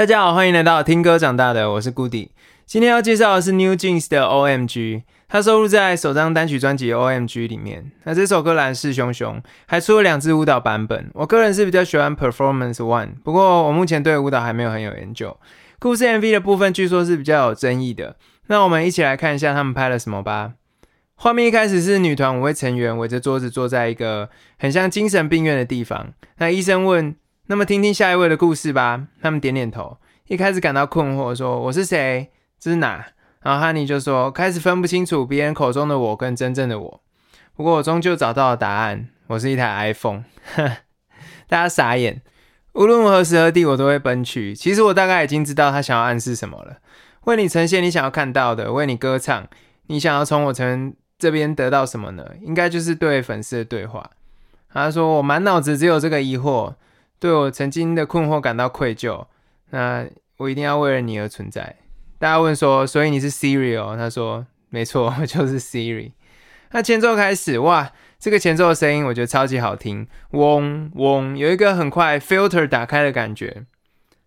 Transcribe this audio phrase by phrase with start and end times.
[0.00, 2.30] 大家好，欢迎来到听歌长大的，我是 Goody。
[2.64, 7.92] 今天要介绍的是 New Jeans 的 OMG，它收录在首张单曲专辑 OMG 里面。
[8.04, 11.10] 那这首歌来势汹汹，还出了两支舞蹈版本。
[11.12, 15.36] 我个人是比较喜欢 Performance One，不过我目前对舞蹈还没有很有研究。
[15.78, 18.16] 故事 MV 的部分据说是比较有争议的。
[18.46, 20.52] 那我们一起来看一下他们拍了什么吧。
[21.16, 26.14] 画面一开始是女团五位成员围着桌子坐在一个很像精神病院的地方。
[26.38, 27.14] 那医生问。
[27.50, 29.08] 那么听听下一位的故事吧。
[29.20, 29.98] 他们点点头，
[30.28, 32.30] 一开始感到困惑，说：“我是谁？
[32.60, 33.04] 这是哪？”
[33.42, 37.02] 然后哈尼就说：“开始分不清楚别人口中的我跟真正的我。
[37.56, 40.22] 不过我终究找到了答案，我是一台 iPhone。
[41.50, 42.22] ”大家傻眼。
[42.74, 44.54] 无论何时何地，我都会奔去。
[44.54, 46.76] 其实我大概已经知道他想要暗示什么了。
[47.24, 49.48] 为你呈现你想要看到的，为你歌唱，
[49.88, 50.64] 你想要从我这
[51.18, 52.24] 这边得到什么呢？
[52.42, 54.08] 应该就是对粉丝的对话。
[54.72, 56.74] 他说：“我满脑子只有这个疑惑。”
[57.20, 59.26] 对我曾经的困惑感到愧疚，
[59.68, 60.06] 那
[60.38, 61.76] 我一定要为了你而存在。
[62.18, 63.94] 大家问说，所以你是 Siri 哦？
[63.94, 66.12] 他说，没错，我就是 Siri。
[66.70, 73.66] 那前奏开始，哇，这个前奏的声音我觉得超级好听，嗡嗡，有一个很快 filter 打开的感觉。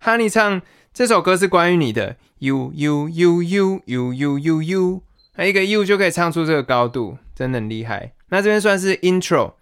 [0.00, 0.60] 哈尼唱
[0.92, 5.02] 这首歌是关于你的，you you you you you you you you，
[5.36, 8.14] 那一个 you 就可以唱出这个高度，真的很厉害。
[8.30, 9.52] 那这边算是 intro。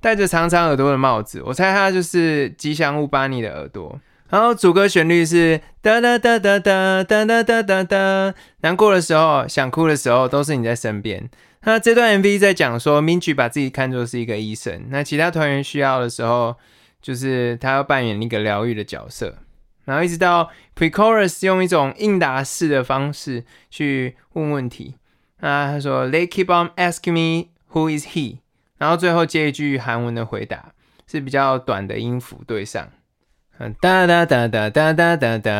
[0.00, 4.00] 戴着长长耳朵的帽子，我猜他就是吉祥物巴尼的耳朵。
[4.28, 8.34] 然后主歌旋律是哒哒哒哒哒哒哒哒哒哒。
[8.62, 11.30] 难过的时候、想哭的时候，都是你在身边。
[11.62, 16.56] 那这段 MV 在讲说，Minji 把自己看作是一个医生，那其他团员需要的时候，
[17.00, 19.38] 就是他要扮演一个疗愈的角色。
[19.84, 24.96] 然后一直到 precorus 用一种应答式的方式去问问题。
[25.40, 28.38] 那他说：“They keep on asking me who is he。”
[28.78, 30.72] 然后最后接一句韩文的回答，
[31.06, 32.88] 是比较短的音符对上，
[33.58, 35.50] 嗯哒哒哒哒哒哒哒哒，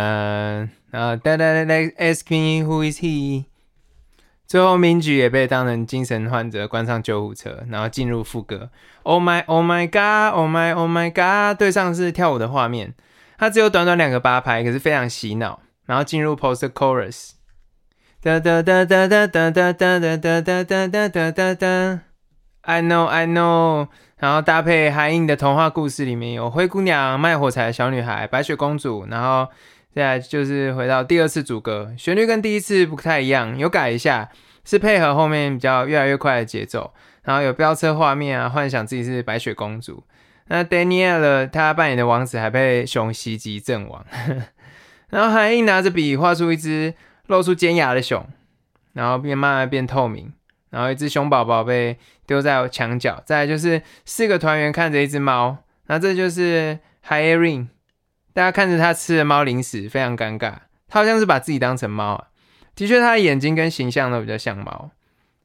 [0.91, 3.45] 然后哒哒哒哒，Ask me who is he。
[4.47, 8.70] 最后民举也被当成精神患者关上救护车，然后进入副歌。
[9.02, 12.95] Oh my oh my god oh my oh my god，对上是跳舞的画面，
[13.39, 15.62] 它只有短短两个八拍，可是非常洗脑。
[15.86, 17.30] 然后进入 post chorus，
[18.20, 22.05] 哒哒哒哒哒哒哒哒哒哒哒哒哒哒哒。
[22.67, 23.87] I know, I know。
[24.19, 29.07] 然后搭配韩映的童话故事，里面有灰姑娘、卖火柴的小女孩、白雪公主。
[29.09, 29.47] 然后
[29.95, 34.29] 现在就是回到第二次主歌，旋律跟第一次不太一样，有改一下，
[34.65, 36.93] 是配合后面比较越来越快的节奏。
[37.23, 40.03] 然后有飙车画面啊，幻想自己是白雪公主。
[40.48, 44.05] 那 Daniel 他扮演的王子还被熊袭击阵亡。
[45.11, 46.95] 然后韩映拿着笔画出一只
[47.27, 48.27] 露出尖牙的熊，
[48.95, 50.33] 然后变慢慢变透明。
[50.71, 57.69] 然后一只熊宝宝被丢在墙角，再就是四个团员看着一只猫，那这就是 h i r i n
[58.33, 60.55] 大家看着他吃的猫零食，非常尴尬。
[60.89, 62.29] 他好像是把自己当成猫啊，
[62.75, 64.91] 的确他的眼睛跟形象都比较像猫。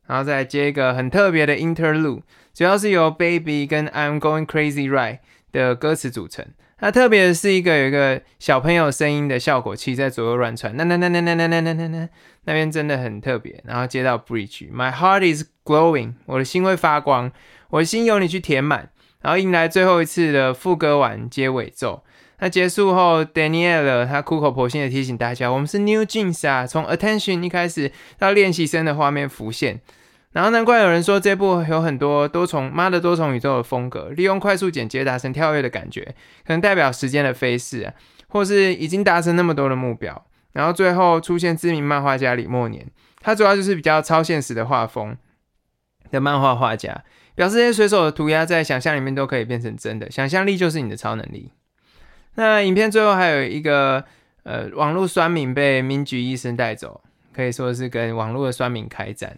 [0.07, 5.19] 然后再接一个很特别的 interlude，主要是由 Baby 跟 I'm Going Crazy Right
[5.53, 6.45] 的歌词组成。
[6.81, 12.09] 它特别是一个有一个小朋友声音的效果器在左右乱窜，那那那那那那那那那那
[12.45, 13.61] 那边真的很特别。
[13.65, 17.31] 然后接到 Bridge，My heart is glowing，我的心会发光，
[17.69, 18.89] 我的心由你去填满。
[19.21, 22.03] 然后迎来最后一次的副歌完接尾奏。
[22.39, 29.79] 那结束后，Danielle 他苦口婆心的提醒大家，我们是 New Jeans 啊，从 Attention 一开始到练习生的画面浮现。
[30.31, 36.15] 然后难怪有人说这部有很多多重妈的多重宇宙的风格，利用快速剪接达成跳跃的感觉，
[36.45, 37.93] 可能代表时间的飞逝啊，
[38.27, 40.25] 或是已经达成那么多的目标。
[40.53, 42.85] 然后最后出现知名漫画家李默年，
[43.21, 45.15] 他主要就是比较超现实的画风
[46.11, 47.03] 的漫画画家，
[47.35, 51.51] 表示这些随手的涂鸦在想象里面都可以变成真的，想象力就是你的超能力。
[52.35, 54.03] 那影片最后还有一个
[54.43, 57.01] 呃网络酸民被民局医生带走，
[57.33, 59.37] 可以说是跟网络的酸民开战。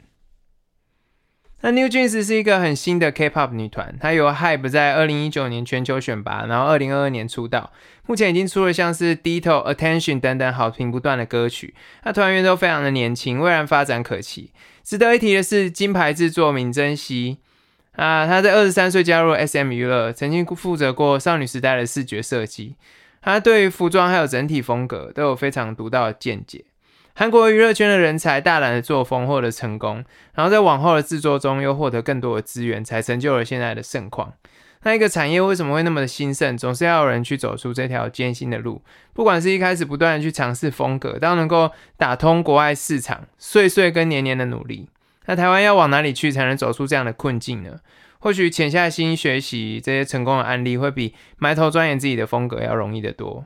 [1.66, 7.72] 那 New Jeans 是一个很新的 K-pop 女团，她由 Hype 在二零一九年全球选拔，然后二零二二年出道，
[8.06, 11.74] 目前已经出了像是 Detail、Attention 等等好评不断的歌曲。
[12.04, 14.52] 那团员都非常的年轻，未来发展可期。
[14.84, 17.38] 值得一提的是，金牌制作闵珍熙
[17.94, 22.76] 啊，她在二十三岁加入 SM 娱乐，曾经负责过少女时代的视觉设计，
[23.22, 26.66] 她对于服装还有整体风格都有非常独到的见解。
[27.16, 34.34] 韩国娱乐圈的人才大胆的作风获得成功，然后在往后的制作中又获得更多的资源，才成就了现在的盛况。
[34.82, 36.58] 那一个产业为什么会那么的兴盛？
[36.58, 38.82] 总是要有人去走出这条艰辛的路。
[39.14, 44.90] 不管是一开始不断的去尝试风格，到能够打通国外市场，岁岁跟年年的努力，
[45.28, 47.80] 那台湾要往哪里去才能走出这样的困境呢？
[48.20, 53.46] 或许潜下心学习这些成功的案例，会比埋头钻研自己的风格要容易得多。